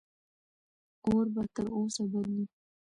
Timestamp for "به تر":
1.33-1.65